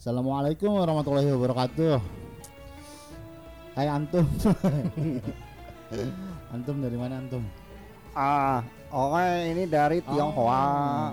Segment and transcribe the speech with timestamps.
[0.00, 2.00] Assalamualaikum warahmatullahi wabarakatuh.
[3.76, 4.24] Hai antum.
[6.56, 7.44] antum dari mana antum?
[8.16, 11.12] Ah, oke ini dari Tionghoa.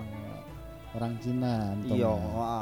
[0.96, 2.00] orang Cina antum.
[2.00, 2.56] Iya, ya.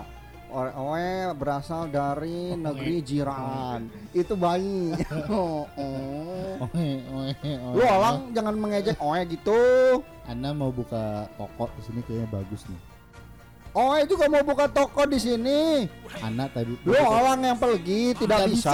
[0.50, 3.86] Oke berasal dari negeri jiran.
[4.10, 4.98] Itu bayi.
[5.30, 6.66] oh, oh.
[6.66, 7.50] Oke, oke, oke.
[7.78, 9.62] Lu orang jangan mengejek oe gitu.
[10.26, 12.95] Anda mau buka toko di sini kayaknya bagus nih.
[13.76, 15.84] Oe juga mau buka toko di sini.
[16.24, 18.72] Anak tadi Lu orang yang pergi tidak bisa.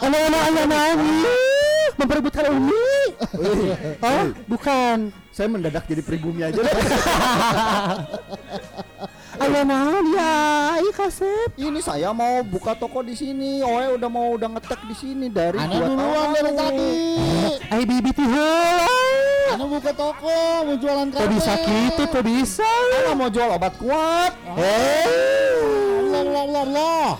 [0.00, 1.20] Anak-anak anak nani
[2.00, 3.20] memperebutkan Umi.
[4.00, 5.12] Oh, bukan.
[5.28, 6.56] Saya mendadak jadi pribumi aja.
[9.44, 10.32] Ayo naon ya,
[10.80, 11.58] iya kasep.
[11.60, 13.60] Ini saya mau buka toko di sini.
[13.60, 16.92] Oe udah mau udah ngetek di sini dari Anak dua duluan dari tadi.
[17.68, 18.24] Ay bibi tuh
[19.54, 20.34] Anak buka toko
[20.66, 21.30] mau jualan Kok karpet.
[21.38, 22.66] bisa gitu, kok bisa?
[22.98, 24.32] Anak mau jual obat kuat.
[24.50, 27.10] Allah Allah Allah Allah.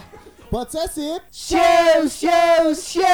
[0.50, 1.22] Possessive.
[1.31, 3.11] Show, show, show.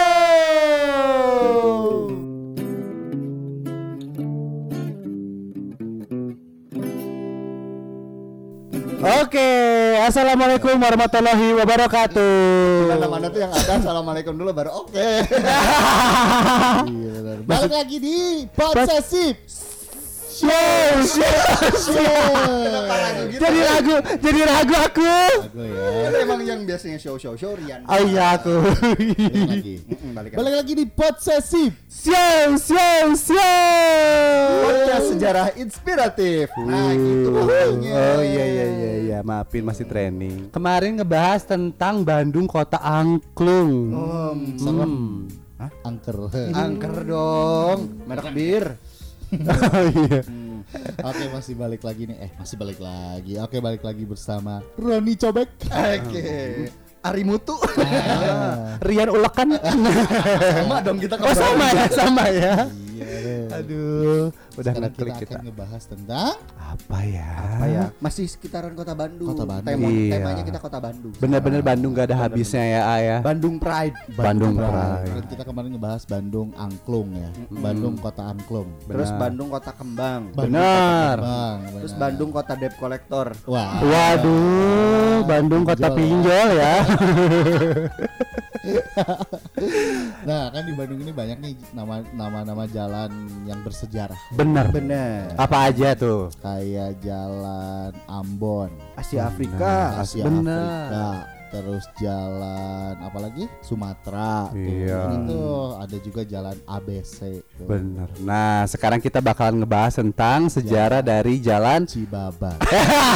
[9.00, 9.48] Oke,
[10.04, 12.92] assalamualaikum warahmatullahi wabarakatuh.
[12.92, 14.92] Mana-mana tuh yang ada assalamualaikum dulu baru oke.
[16.84, 17.38] Iya benar.
[17.48, 18.44] Balik lagi di
[20.40, 21.44] Show, show,
[21.76, 22.32] show.
[23.28, 25.04] Jadi ragu, jadi ragu aku.
[25.52, 26.08] Ya.
[26.08, 27.84] Kan emang yang biasanya show show show Rian.
[27.84, 28.56] Oh iya aku.
[30.16, 30.36] Balik lagi.
[30.40, 31.76] Balik lagi di Possessive.
[31.84, 34.40] Show, show, show.
[34.64, 36.48] Podcast sejarah inspiratif.
[36.56, 37.92] Nah, gitu pokoknya.
[37.92, 40.48] Oh iya iya iya iya, maafin masih training.
[40.48, 43.92] Kemarin ngebahas tentang Bandung Kota Angklung.
[43.92, 45.28] Oh, Hmm.
[45.84, 46.32] Angker.
[46.56, 48.00] angker dong.
[48.08, 48.64] Merek bir.
[49.38, 50.20] Oh iya.
[51.02, 52.18] Oke masih balik lagi nih.
[52.28, 53.38] Eh masih balik lagi.
[53.38, 55.50] Oke balik lagi bersama Roni Cobek.
[55.70, 56.26] Oke.
[57.00, 57.56] Ari Mutu.
[58.84, 59.56] Rian ulekan.
[60.60, 62.54] Sama dong kita oh sama ya, sama ya.
[63.60, 65.30] Aduh, udah Sekarang kita kita.
[65.30, 67.30] akan ngebahas tentang Apa ya?
[67.36, 67.84] Apa ya?
[67.98, 69.28] Masih sekitaran Kota Bandung.
[69.28, 69.68] Kota Bandung.
[69.68, 70.12] Tema, Iya.
[70.16, 71.12] Temanya kita Kota Bandung.
[71.16, 73.16] Bener-bener Bandung gak ada habisnya ya, A ya.
[73.20, 73.96] Bandung Pride.
[74.12, 74.70] Bandung Pride.
[74.70, 75.12] Pride.
[75.12, 77.30] Dan kita kemarin ngebahas Bandung Angklung ya.
[77.50, 78.68] Bandung Kota Angklung.
[78.84, 79.20] Terus Benar.
[79.20, 80.22] Bandung Kota Kembang.
[80.30, 81.16] Bandung Benar.
[81.16, 81.92] Kota Kembang, Terus.
[81.94, 83.26] Bandung Kota Debt Collector.
[83.44, 83.70] Wah.
[83.80, 86.74] Waduh, Bandung kota pinjol ya.
[90.28, 93.10] Nah kan di Bandung ini banyak nih nama nama-nama jalan
[93.46, 94.18] yang bersejarah.
[94.34, 94.68] Bener.
[94.70, 95.32] Bener.
[95.36, 96.30] Apa aja tuh?
[96.42, 100.00] Kayak jalan Ambon, Asia Afrika.
[100.00, 100.90] Asia bener.
[100.90, 101.06] Afrika,
[101.50, 104.48] terus jalan apalagi Sumatera.
[104.54, 105.10] Iya.
[105.10, 107.42] Ini tuh ada juga jalan ABC.
[107.58, 107.66] Tuh.
[107.66, 108.08] Bener.
[108.22, 112.54] Nah, sekarang kita bakalan ngebahas tentang sejarah dari jalan Cibaba.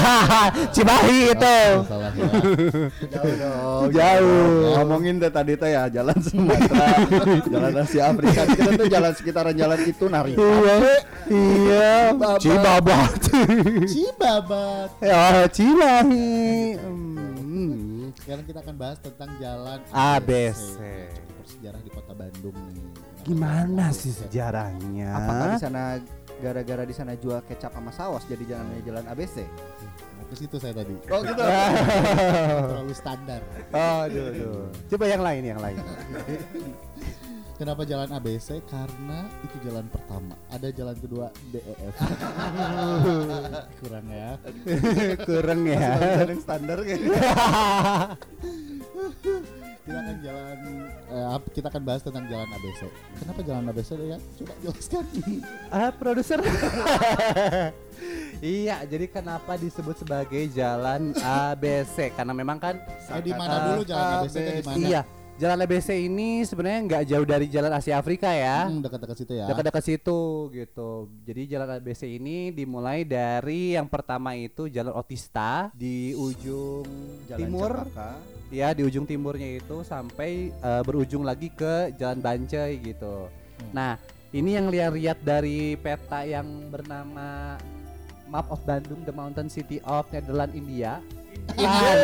[0.75, 1.59] Cimahi itu.
[1.79, 2.31] Oh, salah ya.
[3.09, 3.89] Jauh dong.
[3.95, 4.75] Jauh.
[4.83, 6.87] Ngomongin deh tadi tuh ya jalan Sumatera,
[7.55, 8.43] jalan Asia Afrika.
[8.51, 10.35] Kita tuh jalan sekitaran jalan itu nari.
[10.35, 10.77] Iya.
[11.31, 11.93] Iya.
[12.43, 13.21] Cibabat.
[13.89, 14.91] Cibabat.
[15.05, 16.75] Ya, Cimahi.
[16.81, 17.94] Hmm.
[18.21, 20.81] Sekarang kita akan bahas tentang jalan ABC.
[21.13, 22.87] Cukup bersejarah di kota Bandung nih.
[23.25, 25.09] Gimana sih sejarahnya?
[25.17, 25.83] Apakah di sana
[26.41, 29.45] gara-gara di sana jual kecap sama saus jadi jalannya jalan ABC?
[30.21, 30.97] Mau ke situ saya tadi.
[31.11, 31.43] Oh gitu.
[32.71, 33.41] Terlalu standar.
[33.73, 34.69] Aduh, aduh.
[34.89, 35.79] Coba yang lain, yang lain.
[37.55, 38.59] Kenapa jalan ABC?
[38.67, 40.35] Karena itu jalan pertama.
[40.51, 41.95] Ada jalan kedua DEF.
[43.79, 44.35] Kurang ya.
[45.29, 45.87] Kurang ya.
[46.27, 46.99] Jalan standar kayak
[49.85, 50.59] Kita akan jalan
[51.13, 52.81] eh, kita akan bahas tentang jalan ABC.
[53.23, 54.19] Kenapa jalan ABC ya?
[54.41, 55.05] Coba jelaskan.
[55.69, 56.41] Ah, produser.
[58.41, 62.17] iya, jadi kenapa disebut sebagai jalan ABC?
[62.17, 62.81] Karena memang kan
[63.13, 64.77] Eh di mana dulu jalan ABC di mana?
[64.81, 65.01] Iya,
[65.35, 68.71] jalan ABC ini sebenarnya nggak jauh dari jalan Asia Afrika ya.
[68.71, 69.47] Hmm, dekat-dekat situ ya.
[69.51, 70.21] Dekat-dekat situ
[70.55, 70.91] gitu.
[71.27, 76.87] Jadi jalan ABC ini dimulai dari yang pertama itu jalan Otista di ujung
[77.27, 77.83] timur,
[78.55, 83.27] ya di ujung timurnya itu sampai eh, berujung lagi ke jalan Bancai gitu.
[83.27, 83.71] Hmm.
[83.75, 83.93] Nah,
[84.31, 87.59] ini yang lihat-lihat dari peta yang bernama
[88.31, 91.03] Map of Bandung, The Mountain City of Netherlands India.
[91.55, 91.95] Ah,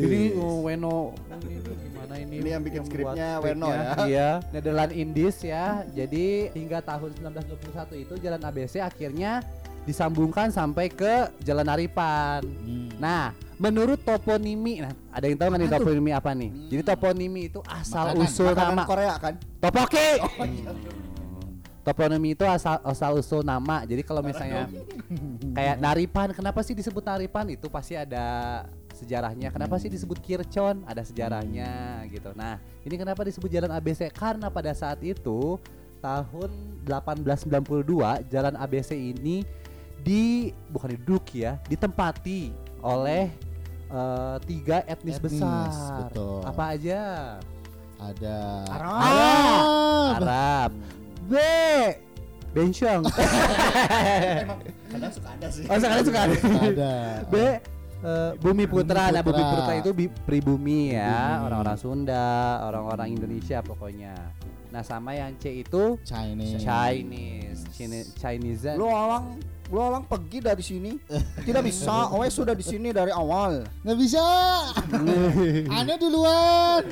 [0.00, 1.56] ini oh, Weno ini
[1.88, 2.34] gimana ini?
[2.40, 3.90] Ini yang bikin skripnya Weno ya.
[4.04, 5.84] Iya, Netherlands Indies ya.
[5.92, 9.40] Jadi hingga tahun 1921 itu jalan ABC akhirnya
[9.88, 12.44] disambungkan sampai ke Jalan Aripan.
[12.44, 12.88] Hmm.
[13.00, 16.50] Nah, menurut toponimi, nah ada yang tahu nggak nih toponimi apa nih?
[16.68, 18.84] Jadi toponimi itu asal Makanan, usul Makanan nama.
[18.84, 19.34] Korea kan?
[19.60, 20.08] Topoki.
[21.80, 23.88] Toponimi itu asal asal usul nama.
[23.88, 24.68] Jadi kalau misalnya
[25.56, 27.48] kayak Naripan, kenapa sih disebut Naripan?
[27.56, 29.48] Itu pasti ada sejarahnya.
[29.48, 30.84] Kenapa sih disebut Kircon?
[30.84, 32.36] Ada sejarahnya gitu.
[32.36, 34.12] Nah, ini kenapa disebut jalan ABC?
[34.12, 35.56] Karena pada saat itu
[36.04, 36.50] tahun
[36.84, 39.44] 1892 jalan ABC ini
[40.00, 42.52] di bukan diduduki ya, ditempati
[42.84, 43.32] oleh
[43.88, 46.08] eh, tiga etnis, Etnis, besar.
[46.08, 46.40] betul.
[46.44, 47.00] Apa aja?
[48.00, 48.36] Ada
[48.68, 49.00] Arab.
[49.00, 49.64] Arab.
[50.20, 50.72] Arab.
[51.30, 51.34] B.
[52.50, 53.06] Bensyong.
[54.90, 55.62] Kadang suka ada sih.
[55.70, 56.34] oh, sekarang suka ada.
[56.66, 56.94] Ada.
[57.30, 59.14] B eh, Bumi Putra.
[59.14, 59.72] Nah, Bumi Putra.
[59.78, 64.18] Itu bi- pribumi ya, orang-orang Sunda, orang-orang Indonesia pokoknya.
[64.74, 66.58] Nah, sama yang C itu Chinese.
[66.58, 68.74] Chinese, Chinese, Chinese.
[68.74, 69.38] Lu alang,
[69.70, 70.98] lu alang pergi dari sini.
[71.46, 72.06] Tidak bisa.
[72.18, 73.62] Owe sudah di sini dari awal.
[73.86, 74.26] Nggak bisa.
[75.78, 76.82] Anda duluan.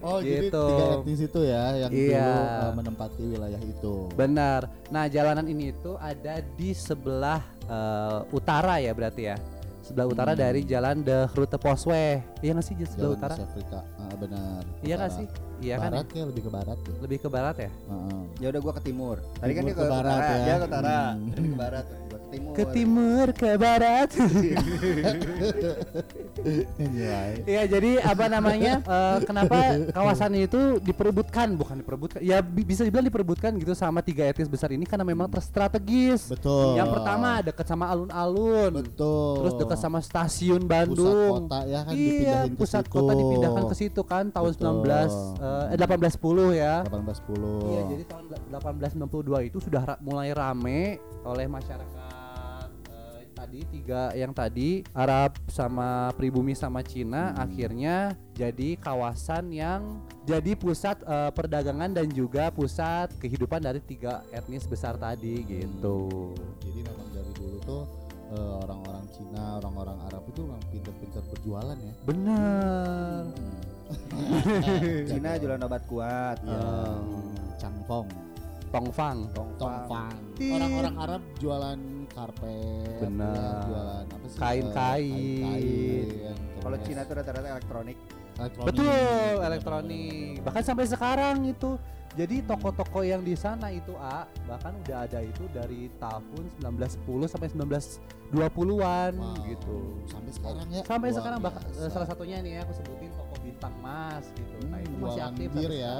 [0.00, 0.64] Oh, jadi Gitu.
[0.66, 2.20] tiga etnis itu ya yang Iya.
[2.20, 3.94] dulu uh, menempati wilayah itu.
[4.12, 4.60] Benar.
[4.88, 9.36] Nah, jalanan ini itu ada di sebelah eh, utara ya berarti ya.
[9.80, 10.40] Sebelah utara Hmm.
[10.40, 12.22] dari jalan De Grote Posweg.
[12.40, 13.34] Iya nggak sih di sebelah Jalan utara?
[13.36, 13.78] Afrika.
[13.96, 14.62] Ah, benar.
[14.80, 15.18] Iya nggak Utara.
[15.18, 15.26] sih?
[15.60, 15.90] Iya kan?
[15.92, 16.94] barat kayak lebih ke barat ya.
[16.98, 17.70] Lebih ke barat ya?
[17.70, 18.20] Heeh.
[18.38, 19.16] Ya udah gua ke timur.
[19.36, 20.42] Tadi kan Timur dia ke ke, barat utara, ya.
[20.42, 20.98] dia ke utara.
[21.10, 21.28] Hmm.
[21.30, 21.84] Tadi ke barat,
[22.30, 22.52] timur.
[22.52, 24.10] Ke timur, ke barat.
[27.44, 28.80] Iya, jadi apa namanya?
[28.80, 29.56] eh, kenapa
[29.90, 31.52] kawasan itu diperebutkan?
[31.52, 32.20] Bukan diperebutkan.
[32.20, 36.30] Ya bi- bisa dibilang diperebutkan gitu sama tiga etnis besar ini karena memang terstrategis.
[36.30, 36.78] Betul.
[36.78, 38.72] Yang pertama dekat sama alun-alun.
[38.80, 39.34] Betul.
[39.42, 41.34] Terus dekat sama stasiun pusat Bandung.
[41.44, 42.94] kota ya kan iya, pusat situ.
[42.94, 44.86] kota dipindahkan ke situ kan tahun Betul.
[44.86, 46.74] 19 eh 1810 ya.
[46.86, 47.68] 1810.
[47.68, 48.24] Iya, jadi tahun
[48.54, 52.19] 1862 itu sudah ra- mulai rame oleh masyarakat eh,
[53.40, 57.48] tadi tiga yang tadi Arab sama pribumi sama Cina Hmm.
[57.48, 57.96] akhirnya
[58.36, 65.00] jadi kawasan yang jadi pusat eh, perdagangan dan juga pusat kehidupan dari tiga etnis besar
[65.00, 66.36] tadi gitu.
[66.60, 67.82] Jadi memang dari dulu tuh
[68.28, 71.92] eh, orang-orang Cina, orang-orang Arab itu memang pintar-pintar berjualan ya.
[72.04, 73.22] Benar.
[75.08, 76.36] Cina jualan obat kuat.
[76.44, 77.56] Ya, Hmm.
[77.56, 78.06] Cangpong,
[78.70, 79.18] Tongfang.
[79.58, 80.14] Tongfang.
[80.36, 80.52] Tit.
[80.54, 81.78] Orang-orang Arab jualan
[82.10, 83.62] karpet, Benar.
[83.62, 84.36] jualan apa sih?
[84.36, 85.10] Kain-kain.
[85.10, 87.98] Eh, kain-kain, Kalau Cina tuh rata-rata elektronik.
[88.36, 88.66] elektronik.
[88.66, 88.94] Betul,
[89.40, 90.34] elektronik.
[90.40, 91.78] Bahkan sampai sekarang itu.
[92.10, 97.48] Jadi toko-toko yang di sana itu A bahkan udah ada itu dari tahun 1910 sampai
[97.48, 99.78] 1920-an Wow, gitu.
[100.04, 100.82] Sampai sekarang ya.
[100.82, 101.86] Sampai luar sekarang bahkan biasa.
[101.86, 104.56] salah satunya nih ya aku sebutin toko Bintang Mas gitu.
[104.66, 105.96] nah, Hmm, itu masih aktif bir sampai ya.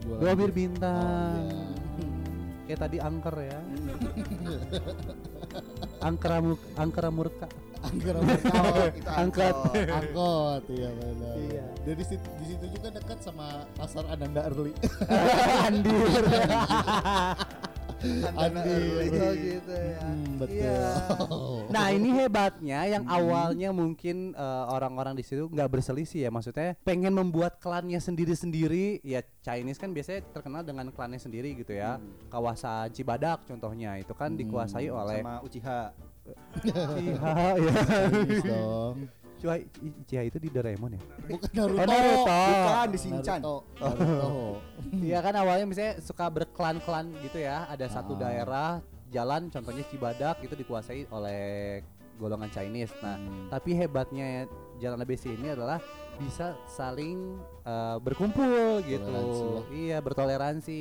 [0.00, 1.34] Dua bir bintang.
[1.34, 1.66] Oh, iya.
[2.64, 3.58] Kayak tadi angker ya.
[6.00, 7.48] angkera mu- angkera murka.
[7.80, 8.20] Angker Oh,
[8.92, 9.56] itu Angkot.
[9.56, 9.56] angkot.
[9.88, 11.34] angkot iya benar.
[11.40, 11.64] Iya.
[11.80, 14.76] Dari situ di situ juga dekat sama pasar Ananda Early.
[15.64, 16.20] Andir.
[18.34, 18.80] Andir.
[19.20, 19.98] Oh gitu ya.
[20.00, 20.56] Hmm, betul.
[20.56, 20.88] Iya.
[21.74, 27.14] Nah ini hebatnya yang awalnya mungkin eh, orang-orang di situ nggak berselisih ya maksudnya pengen
[27.14, 33.46] membuat klannya sendiri-sendiri ya Chinese kan biasanya terkenal dengan klannya sendiri gitu ya kawasan Cibadak
[33.46, 35.80] contohnya itu kan dikuasai oleh sama Uchiha.
[36.66, 37.72] Uchiha ya
[38.50, 38.96] dong.
[39.40, 41.74] Cua Uchiha itu di Doraemon ya Bukan Naruto.
[41.74, 42.40] Oh, Naruto.
[42.52, 43.40] Bukan di Shinchan.
[43.40, 43.56] Naruto.
[43.80, 44.30] Naruto.
[45.00, 48.20] Iya kan awalnya misalnya suka berklan-klan gitu ya ada satu Ah.
[48.20, 48.70] daerah
[49.08, 51.80] jalan contohnya Cibadak itu dikuasai oleh
[52.14, 53.48] golongan Chinese nah Hmm.
[53.48, 54.44] Tapi hebatnya
[54.76, 55.80] jalan ABC ini adalah
[56.16, 59.00] bisa saling eh, berkumpul gitu.
[59.02, 60.80] Toleransi Iya, bertoleransi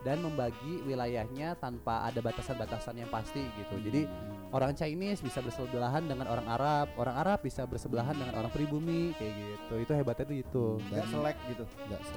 [0.00, 3.76] dan membagi wilayahnya tanpa ada batasan-batasan yang pasti gitu.
[3.84, 4.08] Jadi
[4.50, 9.32] orang Chinese bisa bersebelahan dengan orang Arab, orang Arab bisa bersebelahan dengan orang pribumi kayak
[9.36, 9.74] gitu.
[9.84, 10.64] Itu hebatnya tuh itu.
[10.88, 11.64] Gak selek gitu.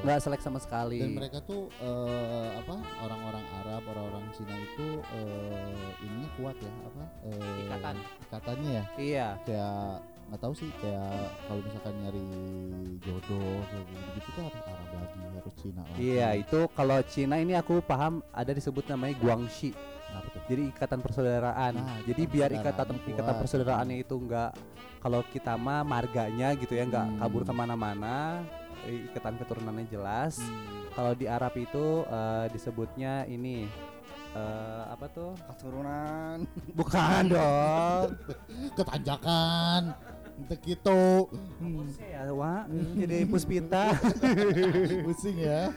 [0.04, 0.40] Nggak selek.
[0.44, 1.00] Sama sekali.
[1.00, 4.88] Dan mereka tuh eh, apa orang-orang Arab, orang-orang Cina itu
[5.20, 7.04] eh, ininya kuat ya apa?
[7.28, 7.96] eh, Ikatan.
[8.32, 8.84] Ikatannya ya.
[8.98, 9.28] Iya.
[9.44, 11.14] Kayak nggak tahu sih kayak
[11.46, 12.26] kalau misalkan nyari
[13.00, 13.86] jodoh kayak
[14.18, 15.98] gitu tuh harus Arab lagi, harus Cina lagi.
[16.02, 19.78] Iya, itu kalau Cina ini aku paham ada disebut namanya Guangxi.
[20.14, 20.42] Tuh?
[20.46, 21.74] Jadi ikatan persaudaraan.
[21.74, 23.10] Nah, Jadi biar ikatan kuat.
[23.10, 24.54] ikatan persaudaraannya itu enggak
[24.98, 27.18] kalau kita mah marganya gitu ya enggak Hmm.
[27.20, 28.42] kabur ke mana-mana.
[28.84, 30.38] eh, Ikatan keturunannya jelas.
[30.38, 30.90] Hmm.
[30.92, 33.66] Kalau di Arab itu eh, disebutnya ini
[34.34, 35.34] eh, apa tuh?
[35.50, 36.42] Keturunan.
[36.74, 38.06] Bukan dong.
[38.78, 39.94] Ketanjakan.
[40.34, 41.30] Untuk gitu.
[41.62, 41.86] Hmm.
[42.02, 42.64] ya, Wak.
[42.98, 43.94] Jadi puspita.
[45.06, 45.70] Pusing ya.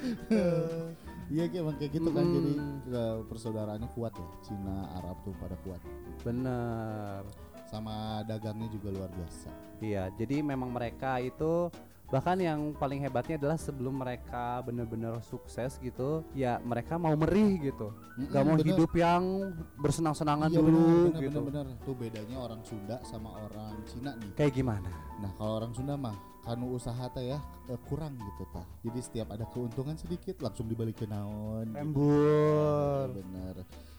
[1.26, 2.52] Iya kayak emang kayak gitu kan jadi
[2.86, 5.82] eh, persaudaraannya kuat ya Cina Arab tuh pada kuat
[6.22, 7.26] Bener.
[7.66, 9.50] sama dagangnya juga luar biasa
[9.82, 11.66] Iya, jadi memang mereka itu
[12.06, 17.90] bahkan yang paling hebatnya adalah sebelum mereka bener-bener sukses gitu ya mereka mau merih gitu
[18.14, 18.66] Mm-mm, gak mau bener.
[18.70, 19.22] hidup yang
[19.76, 20.78] bersenang-senangan Iya, dulu
[21.10, 21.82] bener, gitu bener, bener.
[21.82, 24.30] Tuh bedanya orang Sunda sama orang Cina nih.
[24.34, 28.62] kayak gimana Nah kalau orang Sunda mah kanu usaha teh ya eh, kurang gitu tah.
[28.80, 31.66] Jadi setiap ada keuntungan sedikit langsung dibalik ke naon.
[31.66, 31.80] gitu.
[31.82, 33.10] Embur.
[33.12, 33.54] Bener.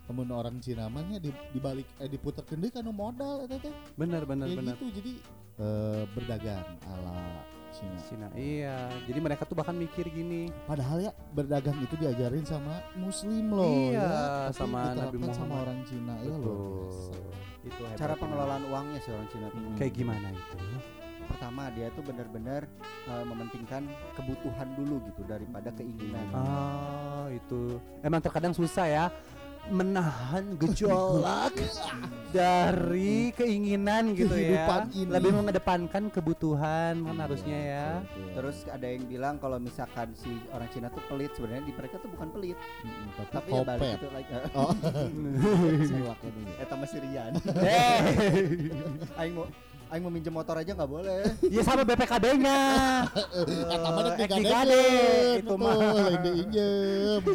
[0.07, 3.59] Kemudian orang Cina mah nya di, dibalik eh diputer kendai kanu modal teh.
[3.93, 5.13] bener bener Kayak bener gitu jadi
[5.59, 7.15] eh, berdagang ala
[7.73, 7.99] Cina.
[8.05, 13.51] Cina iya jadi mereka tuh bahkan mikir gini Padahal ya berdagang itu diajarin sama Muslim
[13.51, 13.91] loh.
[13.91, 15.63] Iya, ya, sama Nabi diterapkan sama Muhammad.
[15.67, 17.11] orang Cina ya luar biasa.
[17.67, 19.59] itu Cara pengelolaan uangnya sih orang Cina tuh.
[19.59, 19.75] Hmm.
[19.75, 20.57] kayak gimana itu
[21.27, 22.61] Pertama dia tuh benar-benar
[23.03, 23.83] eh, mementingkan
[24.15, 26.23] kebutuhan dulu gitu daripada keinginan.
[26.31, 29.05] ah itu emang terkadang susah ya
[29.69, 31.53] menahan gejolak
[32.27, 35.09] dari keinginan gitu Kehidupan ya ini.
[35.09, 38.27] lebih mengedepankan kebutuhan kan harusnya ya Betul.
[38.37, 42.09] Terus ada yang bilang kalau misalkan si orang Cina tuh pelit sebenarnya di mereka tuh
[42.09, 44.31] bukan pelit, Mm-mm, tapi, tapi ya balik itu lagi.
[44.53, 44.71] Oh,
[45.81, 46.43] siwak ini.
[46.55, 47.31] Eta masih Rian.
[47.57, 47.97] eh
[49.17, 49.47] aing mau
[49.87, 51.21] aing mau minjem motor aja nggak boleh.
[51.55, 52.59] ya sama BPKB-nya
[53.07, 55.75] Eh, dek digadein, digadein, itu mah.
[56.19, 57.21] diinjem.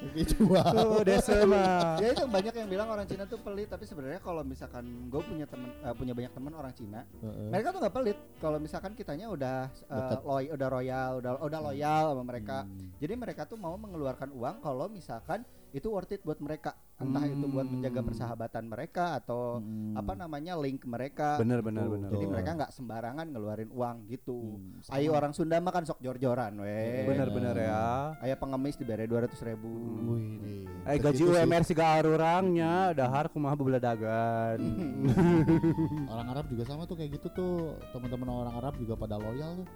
[0.00, 0.64] Oke, jual.
[0.64, 4.40] tuh desa mah ya itu banyak yang bilang orang Cina tuh pelit, tapi sebenarnya kalau
[4.40, 7.48] misalkan gue punya temen eh, punya banyak teman orang Cina, Heeh.
[7.48, 8.18] mereka tuh nggak pelit.
[8.40, 10.20] Kalau misalkan kitanya udah eh, Deket.
[10.24, 12.64] loy, udah royal, udah udah loyal sama mereka.
[12.64, 12.90] Hmm.
[12.96, 16.74] Jadi mereka tuh mau mengeluarkan uang kalau misalkan itu worth it buat mereka.
[16.96, 18.08] Entah itu buat menjaga Hmm.
[18.08, 19.96] persahabatan mereka atau Hmm.
[19.96, 21.36] apa namanya link mereka.
[21.36, 22.32] bener bener Tuh, bener Jadi Betul.
[22.32, 24.38] mereka nggak sembarangan ngeluarin uang gitu.
[24.58, 24.92] Hmm.
[24.92, 27.06] Ayo orang Sunda mah kan sok jor-joran weh.
[27.06, 29.70] bener bener ya Ayo pengemis diberi dua ratus ribu.
[30.10, 30.62] Wih, nih.
[30.86, 31.40] Eh gaji Segitu sih.
[31.40, 34.60] UMR siga arurangnya dahar kumaha dagan.
[36.12, 37.54] Orang Arab juga sama tuh kayak gitu tuh.
[37.92, 39.68] Teman-teman orang Arab juga pada loyal tuh.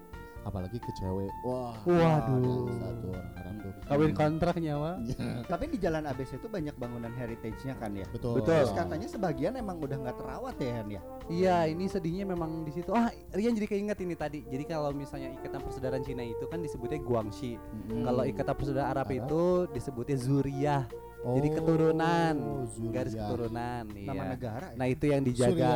[0.44, 1.32] Apalagi ke cewek.
[1.48, 1.74] Wah.
[1.88, 2.68] Waduh.
[2.68, 3.72] Satu orang Arab tuh.
[3.88, 5.00] Kawin kontrak nyawa.
[5.52, 8.06] Tapi di Jalan ABC itu banyak bangunan heritage-nya kan ya.
[8.12, 8.40] Betul.
[8.40, 8.62] Betul.
[8.62, 11.02] Terus katanya sebagian emang udah nggak terawat ya Han ya.
[11.24, 12.92] Iya, ini sedihnya memang di situ.
[12.92, 14.44] Ah, Rian jadi keinget ini tadi.
[14.44, 17.56] Jadi kalau misalnya ikatan persaudaraan Cina itu kan disebutnya Guangxi.
[17.56, 18.04] Mm-mm.
[18.04, 19.16] Kalau ikatan persaudaraan Arab, Arab.
[19.24, 20.84] itu disebutnya Zuriyah.
[21.24, 22.34] Jadi Oh, keturunan,
[22.68, 22.92] Zuriyah.
[22.92, 23.84] garis keturunan.
[23.88, 24.24] Nama Iya.
[24.28, 24.66] negara.
[24.68, 24.76] ya.
[24.76, 25.72] Nah itu yang dijaga.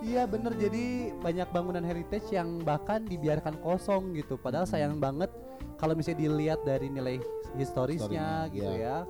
[0.00, 0.84] Iya bener jadi
[1.16, 4.36] banyak bangunan heritage yang bahkan dibiarkan kosong gitu.
[4.36, 4.74] Padahal Hmm.
[4.74, 5.32] sayang banget
[5.76, 7.16] kalau misalnya dilihat dari nilai
[7.54, 9.00] historisnya Historinya, gitu iya.
[9.00, 9.08] ya.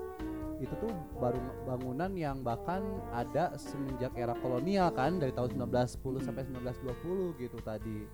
[0.58, 6.42] Itu tuh baru bangunan yang bahkan ada semenjak era kolonial kan dari tahun 1910 sampai
[6.44, 8.06] 1920 gitu tadi.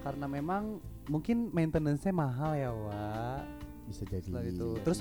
[0.00, 3.42] Karena memang mungkin maintenance-nya mahal ya, Wak.
[3.86, 4.24] Bisa jadi.
[4.24, 4.68] Setelah itu.
[4.82, 5.00] Terus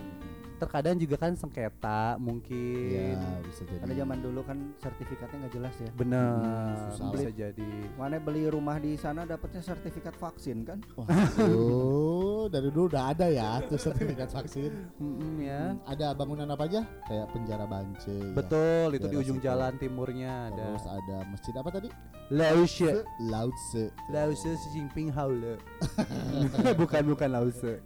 [0.56, 2.88] Terkadang juga kan sengketa mungkin.
[2.88, 3.80] Iya, bisa jadi.
[3.80, 5.90] Karena zaman dulu kan sertifikatnya nggak jelas ya.
[5.92, 7.12] Bener, Hmm, susah.
[7.12, 7.72] bisa jadi.
[7.94, 10.80] Mana beli rumah di sana dapatnya sertifikat vaksin kan?
[10.96, 14.72] Wah, tuh, dari dulu udah ada ya tuh sertifikat vaksin.
[14.96, 15.74] Mm-mm, ya.
[15.74, 16.82] Hmm, Ada bangunan apa aja?
[17.04, 18.08] Kayak penjara Bance.
[18.08, 18.32] ya.
[18.32, 19.46] Betul, itu di ujung situ.
[19.46, 20.64] jalan timurnya ada.
[20.72, 21.90] Terus ada masjid apa tadi?
[22.28, 23.04] Laushe.
[23.22, 23.92] Lautse.
[24.08, 25.60] Lause Xi Jinping Haule.
[26.80, 27.84] bukan bukan Lause.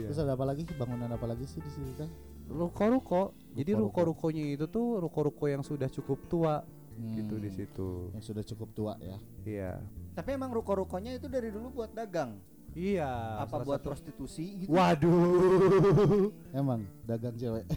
[0.00, 0.24] Terus Iya.
[0.24, 0.62] ada apa lagi?
[0.70, 2.10] Bangunan apa lagi sih di situ kan?
[2.44, 3.32] Ruko-ruko.
[3.52, 4.14] Jadi Ruko-ruko.
[4.14, 6.54] ruko-rukonya itu tuh ruko-ruko yang sudah cukup tua
[6.94, 7.88] gitu di Hmm, situ.
[8.12, 9.16] Yang sudah cukup tua ya.
[9.42, 9.72] Iya.
[10.12, 12.38] Tapi emang ruko-rukonya itu dari dulu buat dagang.
[12.70, 13.38] Iya.
[13.40, 14.70] Apa buat satu- prostitusi gitu?
[14.70, 16.30] Waduh.
[16.52, 17.64] Emang dagang cewek.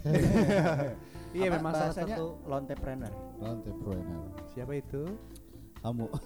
[1.28, 2.40] Iya Apa memang salah satu.
[2.46, 3.12] lontepreneur.
[3.38, 4.32] Entrepreneur.
[4.48, 5.04] Siapa itu?
[5.82, 6.06] Kamu.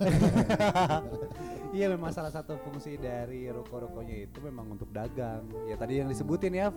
[1.72, 5.48] Iya memang salah satu fungsi dari ruko-rukonya itu memang untuk dagang.
[5.64, 6.68] Ya tadi yang disebutin ya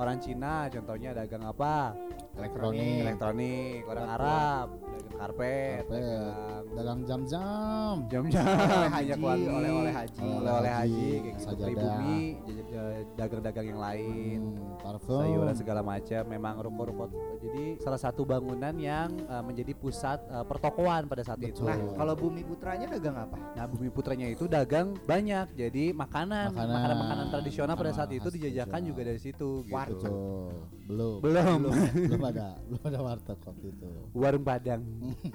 [0.00, 1.92] orang Cina contohnya dagang apa?
[2.32, 3.04] Elektronik.
[3.04, 4.16] Elektronik, orang Batu.
[4.16, 6.00] Arab, dagang karpet, Karpet.
[6.00, 7.94] dagang Dagang jam-jam.
[8.08, 8.46] jam-jam,
[8.88, 10.24] haji, wangi, oleh-oleh haji.
[10.24, 11.60] oleh-oleh haji, Haji, kayak gitu.
[11.60, 14.40] Pribumi, jaj- dagang-dagang yang lain.
[14.56, 15.20] Hmm, parfum.
[15.20, 17.04] sayuran segala macam memang ruko-ruko
[17.36, 22.16] jadi salah satu bangunan yang uh, menjadi pusat uh, pertokoan pada saat itu Nah, kalau
[22.16, 23.36] Bumi Putranya dagang apa?
[23.52, 25.52] Nah, bumi putranya itu dagang banyak.
[25.52, 26.72] Jadi makanan, Makanan.
[26.72, 29.74] makanan-makanan tradisional pada saat Makanan itu dijajakan juga dari situ gitu.
[29.90, 30.52] Betul.
[30.90, 31.18] Belum.
[31.22, 31.60] Belum.
[32.10, 32.48] belum ada.
[32.66, 33.90] Belum ada warteg waktu itu.
[34.14, 34.82] Warung Padang.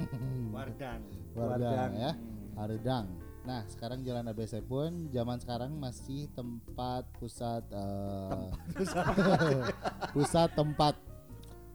[0.55, 1.01] Wardang.
[1.35, 2.11] Wardang ya.
[2.55, 3.07] Haredang.
[3.45, 8.49] Nah, sekarang Jalan ABC pun zaman sekarang masih tempat pusat eh,
[10.17, 10.97] pusat tempat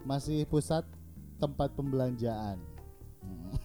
[0.03, 0.83] masih pusat
[1.39, 2.59] tempat pembelanjaan.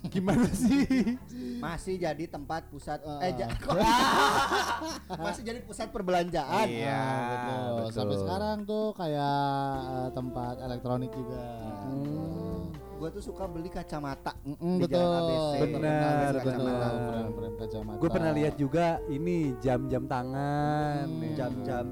[0.08, 1.18] Gimana sih?
[1.58, 3.52] Masih jadi tempat pusat Eh, eh ja-
[5.26, 6.68] Masih jadi pusat perbelanjaan.
[6.68, 7.66] Iya, Ah, betul.
[7.76, 7.92] betul.
[7.92, 9.44] Sampai sekarang tuh kayak
[9.84, 11.44] eh, tempat elektronik juga.
[11.84, 12.72] Hmm.
[12.96, 14.32] gua tuh suka beli kacamata.
[14.42, 14.96] Mm-mm, Di betul.
[14.96, 15.56] jalan ABC.
[15.68, 18.00] Benar, kacamata.
[18.00, 21.36] Gue pernah lihat juga ini jam-jam tangan, Hmm.
[21.36, 21.86] Jam-jam.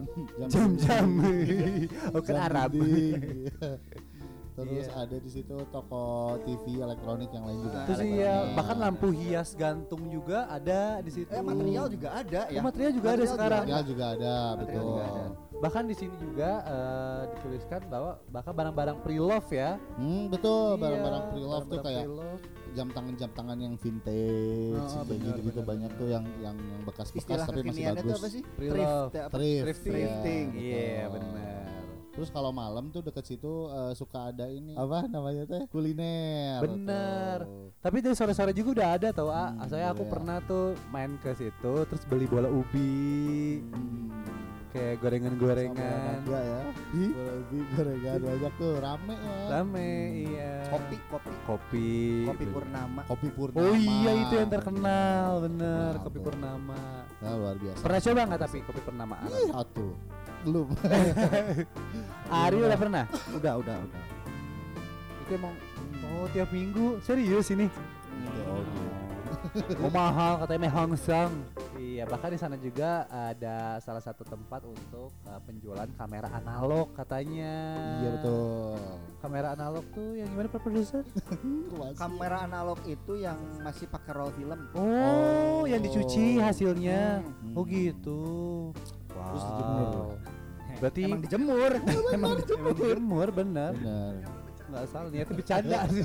[0.47, 1.07] jam-jam.
[2.15, 2.71] oh kan Arab.
[4.55, 4.59] iya.
[4.63, 4.95] Terus Iya.
[4.99, 6.03] ada di situ toko
[6.41, 7.79] TV elektronik yang lain juga.
[7.85, 11.27] Terus Ada iya, bahkan lampu hias gantung juga ada di situ.
[11.27, 12.61] Eh material juga ada Oh, ya.
[12.61, 13.63] material juga ada Material sekarang.
[13.63, 14.85] Material juga ada, Material betul.
[14.85, 15.23] juga ada.
[15.55, 19.79] Bahkan di sini juga eh, dituliskan bahwa bahkan barang-barang pre-love ya.
[19.95, 20.69] Hmm, betul.
[20.69, 22.41] Iya, Barang-barang pre-love tuh kayak pre-love.
[22.73, 26.81] jam tangan jam tangan yang vintage Oh, kayak gitu gitu banyak tuh yang yang yang
[26.83, 28.17] bekas-bekas Istilah tapi masih kekiniannya itu bagus.
[28.17, 28.41] apa sih?
[28.43, 29.07] Pre-love.
[29.07, 29.35] Thrift, apa?
[29.35, 30.45] Thrift, Thrifting.
[30.53, 31.21] Iya, betul.
[31.21, 31.62] benar.
[32.13, 36.61] Terus kalau malam tuh deket situ eh, suka ada ini apa namanya teh kuliner.
[36.61, 37.37] Bener.
[37.41, 37.73] tuh.
[37.81, 39.49] Tapi dari sore-sore juga udah ada tau ah.
[39.49, 40.11] Hmm, Saya aku iya.
[40.13, 44.13] pernah tuh main ke situ terus beli bola ubi Hmm.
[44.69, 46.25] kayak gorengan-gorengan.
[46.25, 46.61] olahraga ya.
[46.93, 49.37] Lebih gorengan banyak tuh rame ya.
[49.49, 49.89] Rame,
[50.23, 50.53] iya.
[50.69, 51.29] Kopi, kopi.
[51.45, 51.89] Kopi.
[52.25, 53.01] Kopi Purnama.
[53.05, 53.61] Kopi Purnama.
[53.63, 56.19] Oh iya itu yang terkenal bener Nah, kopi.
[56.21, 56.81] Purnama.
[57.21, 57.81] Nah, luar biasa.
[57.81, 59.15] Pernah coba nggak tapi kopi Purnama?
[59.25, 59.93] Iya tuh.
[60.43, 60.67] Belum.
[62.43, 63.05] Ari udah pernah?
[63.31, 64.01] Udah, udah, udah.
[65.23, 65.55] Itu emang
[66.13, 67.67] oh tiap minggu serius ini.
[69.79, 71.31] Oh mahal katanya meh Hongsang.
[71.75, 77.53] Iya bahkan di sana juga ada salah satu tempat untuk uh, penjualan kamera analog katanya.
[78.01, 78.79] Iya betul.
[79.19, 81.03] Kamera analog tuh yang gimana Pak Produser?
[82.01, 84.59] Kamera analog itu yang masih pakai roll film.
[84.73, 85.61] Oh, Oh.
[85.63, 87.21] yang dicuci hasilnya.
[87.21, 87.53] Hmm.
[87.55, 88.21] Oh gitu.
[89.07, 90.17] Terus dijemur.
[90.81, 91.71] Berarti Emang dijemur.
[92.15, 93.73] emang emang dijemur bener.
[93.77, 94.13] Benar.
[94.73, 96.03] Nggak salah niatnya bercanda sih.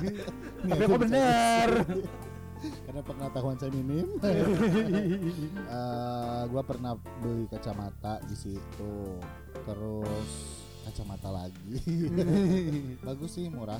[0.65, 1.69] Tapi kok bener.
[2.59, 4.07] Karena pengetahuan saya minim.
[5.69, 8.93] Eh, gua pernah beli kacamata di situ.
[9.63, 10.31] Terus
[10.89, 11.77] kacamata lagi.
[13.05, 13.79] Bagus sih, murah.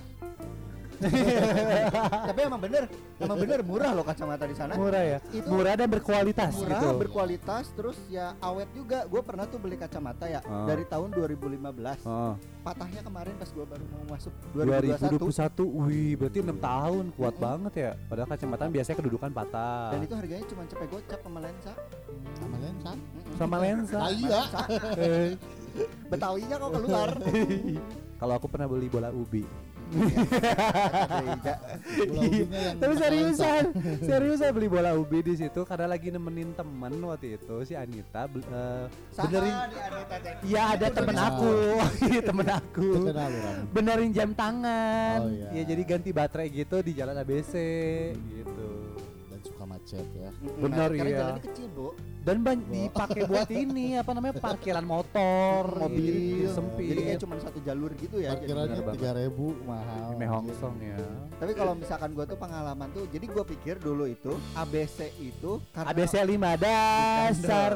[2.30, 2.84] Tapi emang bener,
[3.18, 4.76] emang bener murah loh kacamata di sana.
[4.76, 5.18] Murah ya.
[5.32, 6.88] Itu Murah dan berkualitas murah, gitu.
[7.00, 9.06] berkualitas, terus ya awet juga.
[9.06, 10.66] Gue pernah tuh beli kacamata ya Ah.
[10.66, 12.04] dari tahun 2015.
[12.04, 15.24] Oh, Patahnya kemarin pas gue baru mau masuk 2021.
[15.24, 15.66] 2021.
[15.88, 17.92] Wih, berarti 6 tahun kuat banget ya.
[18.06, 19.90] Padahal kacamata biasanya kedudukan patah.
[19.96, 21.74] Dan itu harganya cuma cepet gocap sama lensa.
[22.36, 22.92] Sama lensa.
[23.40, 23.98] Sama lensa.
[23.98, 24.42] Ah, iya.
[25.00, 25.30] Eh,
[26.12, 27.10] Betawinya kok keluar.
[28.20, 29.48] Kalau aku pernah beli bola ubi.
[29.90, 31.42] Yang
[32.78, 33.64] Tapi seriusan,
[34.06, 38.86] seriusan beli bola ubi di situ karena lagi nemenin temen waktu itu si Anita eh,
[39.18, 39.56] benerin.
[40.46, 41.54] Iya ada temen aku,
[42.10, 42.90] Iya, temen aku.
[43.74, 45.20] Benerin jam tangan.
[45.26, 45.50] Oh, iya.
[45.62, 47.54] Ya jadi ganti baterai gitu di jalan ABC
[48.14, 48.70] gitu.
[49.90, 50.30] Macet ya.
[50.30, 50.62] Mm-mm.
[50.62, 51.18] Bener, Karena iya.
[51.18, 51.88] jalannya kecil, Bu.
[52.22, 55.98] Dan ban dipakai buat ini apa namanya parkiran motor, Mobil.
[55.98, 56.22] jadi
[56.54, 56.90] sempit.
[56.94, 58.38] Jadi kayak cuma satu jalur gitu ya.
[58.38, 60.14] jadi Parkirannya tiga ribu mahal.
[60.14, 60.98] Mehongsong ya.
[61.42, 65.90] Tapi kalau misalkan gua tuh pengalaman tuh, jadi gua pikir dulu itu ABC itu karena
[65.90, 67.72] ABC 5 Bukan dasar.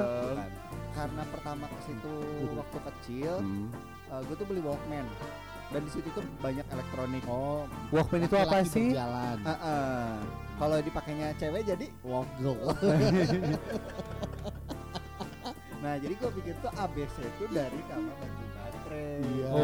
[0.93, 2.13] Karena pertama ke situ
[2.53, 3.73] waktu kecil, Hmm.
[4.13, 5.09] uh, gue tuh beli Walkman.
[5.73, 7.25] Dan di situ tuh banyak elektronik.
[7.25, 8.93] Oh, Walkman itu apa sih?
[8.93, 10.13] Ah, ah.
[10.63, 12.71] Kalau dipakainya cewek jadi, Walk girl.
[15.83, 19.19] nah jadi gue pikir tuh ABC itu dari kamar ganti baterai.
[19.27, 19.47] Iya.
[19.51, 19.59] Oh,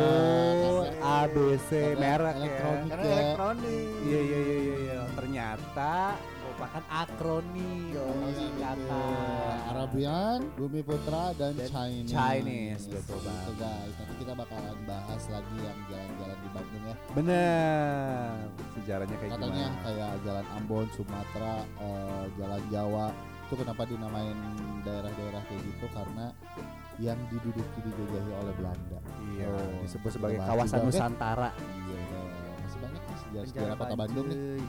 [0.83, 2.43] Karena- ABC karena merek ya.
[2.43, 2.89] elektronik.
[2.91, 3.13] Karena Ya.
[3.15, 3.87] elektronik.
[4.03, 4.99] Iya iya iya iya iya.
[5.39, 8.03] Ternyata merupakan akronim Yo,
[8.35, 9.55] singkatan.
[9.71, 12.11] Arabian, Bumi Putra dan, Dan Chinese.
[12.11, 13.55] Chinese, betul Gitu, banget.
[13.55, 13.93] guys.
[13.95, 16.95] Nanti kita bakalan bahas lagi yang jalan-jalan di Bandung ya.
[17.15, 18.35] Bener.
[18.75, 19.83] Sejarahnya kayak Katanya gimana?
[19.87, 23.07] kayak Jalan Ambon, Sumatera, eh, Jalan Jawa.
[23.39, 24.37] Itu kenapa dinamain
[24.83, 26.25] daerah-daerah kayak gitu karena
[26.99, 28.99] yang diduduki dijajahi oleh Belanda.
[29.31, 30.83] Iya, Oh, disebut sebagai kawasan?
[30.83, 31.55] Nusantara.
[31.55, 31.99] Iya,
[32.59, 34.59] masih banyak nih sejarah, Penjara sejarah kota Bandung nih.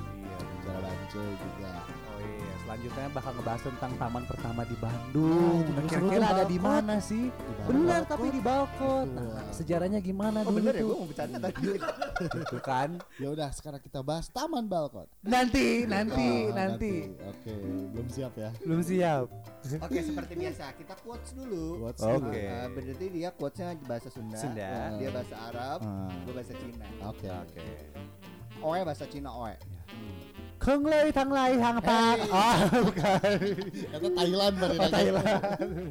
[0.71, 0.79] Iya.
[0.79, 1.73] Sejarah Bancai juga.
[2.11, 5.59] Oh iya, selanjutnya bakal ngebahas tentang taman pertama di Bandung.
[5.61, 7.25] itu Nah, kira-kira ada di mana sih?
[7.27, 7.63] Di.
[7.67, 9.07] Benar, tapi di Balkon.
[9.11, 11.71] Nah, sejarahnya gimana Oh dulu bener ya, gue mau bercanda tadi.
[12.21, 12.89] Gitu kan?
[13.17, 15.09] Ya udah, sekarang kita bahas Taman Balkon.
[15.25, 16.95] Nanti, nanti, Oh, nanti.
[17.25, 17.53] Oke,
[17.91, 18.51] belum siap ya.
[18.63, 19.27] Belum siap.
[19.81, 21.81] Oke, seperti biasa kita quotes dulu.
[21.83, 22.43] Quotes Oke.
[22.45, 24.71] Uh, berarti dia quotesnya bahasa Sunda, Sunda.
[25.01, 26.87] dia bahasa Arab, Ah, gue bahasa Cina.
[27.09, 27.27] Oke.
[27.27, 27.65] Oke.
[28.61, 29.57] Oe bahasa Cina Oe.
[29.57, 32.17] Keng lei tang lai hang pak.
[32.29, 33.31] Oh, bukan.
[33.65, 35.89] Itu Thailand baru Oh, Thailand.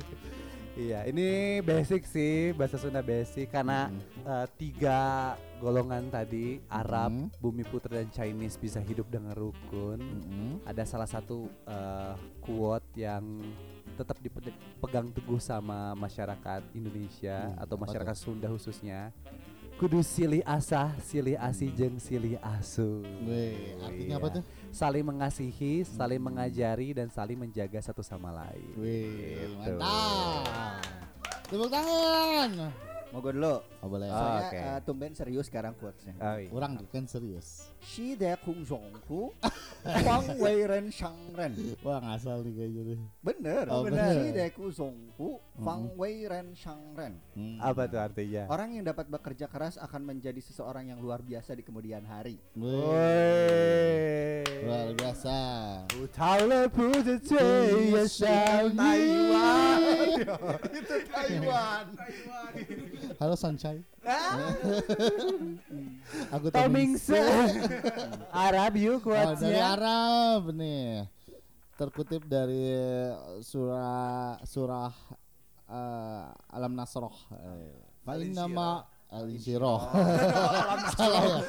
[0.79, 3.91] Iya, ini basic sih bahasa Sunda basic karena
[4.23, 7.27] eh, tiga golongan tadi Arab, Hmm.
[7.43, 9.99] Bumi Putra dan Chinese bisa hidup dengan rukun.
[10.63, 13.43] Ada salah satu eh, quote yang
[13.99, 19.11] tetap dipegang teguh sama masyarakat Indonesia Hmm, atau masyarakat Sunda khususnya
[19.79, 22.99] kudu silih asah, silih asih jeung silih asuh.
[23.23, 24.35] Weh, artinya apa Iya.
[24.35, 24.43] tuh?
[24.69, 28.75] Saling mengasihi, saling mengajari dan saling menjaga satu sama lain.
[28.75, 29.79] Wih, Gitu.
[29.79, 30.83] mantap.
[31.47, 32.49] Tepuk tangan.
[33.09, 33.55] Mau gue dulu.
[33.81, 34.05] Oh, boleh.
[34.05, 34.13] Ah.
[34.13, 34.57] Soalnya oke.
[34.59, 36.13] eh, tumben serius sekarang quotesnya.
[36.19, 36.51] Oh, iya.
[36.51, 37.71] Orang kan serius.
[37.79, 39.31] Si Dekung Zongku
[39.87, 41.55] Wang Wei Ren Shang Ren.
[41.79, 44.11] Wah ngasal nih kayaknya deh Bener, oh, bener.
[44.11, 45.99] Si Deku Zongku Wang hmm.
[45.99, 47.15] Wei Ren Shang Ren.
[47.35, 47.59] Hmm.
[47.63, 48.47] Apa tuh artinya?
[48.51, 52.39] Orang yang dapat bekerja keras akan menjadi seseorang yang luar biasa di kemudian hari.
[52.59, 54.43] Wey.
[54.63, 55.35] Luar biasa.
[58.75, 60.11] Taiwan.
[60.79, 61.85] Itu Taiwan.
[63.19, 63.83] Halo Sunshine.
[66.33, 67.21] Aku Tao Toming Ming Se.
[68.47, 69.77] Arab Oh, yuk dari kuatnya.
[69.77, 71.05] Arab nih.
[71.77, 72.73] Terkutip dari
[73.45, 74.91] surah surah
[75.69, 77.13] eh, Alam Nasroh.
[77.33, 79.81] Eh, Fa innama al-insyirah.
[80.97, 81.39] Salah ya.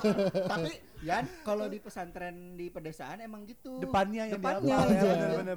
[0.52, 3.80] Tapi Yan, kalau di pesantren di pedesaan emang gitu.
[3.80, 5.10] Depannya yang Depannya ya, aja.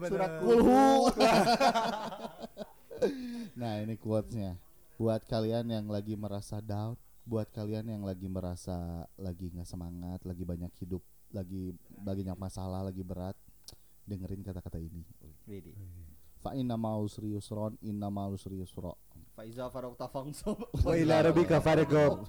[0.08, 1.12] Surat Kulhu.
[3.60, 4.56] nah, ini quotes-nya.
[4.98, 10.44] Buat kalian yang lagi merasa doubt, buat kalian yang lagi merasa lagi nggak semangat, lagi
[10.46, 11.02] banyak hidup,
[11.34, 13.34] lagi banyak masalah, lagi berat,
[14.06, 15.02] dengerin kata-kata ini.
[16.44, 18.92] Fa inna ma'al usri yusron, inna ma'al usri yusra.
[19.34, 20.54] Faiza Farokta Fangso.
[20.86, 22.28] Wa ila rabbika farghab.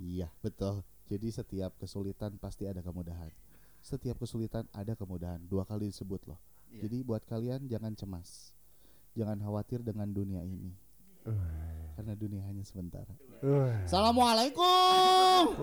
[0.00, 0.80] Iya, betul.
[1.04, 3.28] Jadi setiap kesulitan pasti ada kemudahan.
[3.84, 5.42] Setiap kesulitan ada kemudahan.
[5.44, 6.40] Dua kali disebut loh.
[6.72, 6.88] Iya.
[6.88, 8.56] Jadi buat kalian jangan cemas.
[9.12, 10.72] Jangan khawatir dengan dunia ini.
[11.94, 13.06] Karena dunia hanya sebentar.
[13.84, 15.56] Assalamualaikum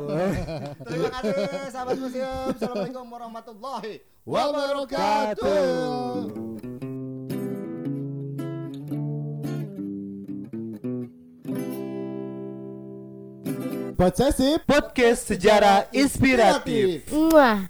[0.86, 1.34] Terima kasih
[1.70, 2.54] sahabat museum.
[2.56, 5.46] Assalamualaikum warahmatullahi wabarakatuh.
[14.02, 17.06] Posesif Podcast sejarah inspiratif.
[17.14, 17.70] Muah.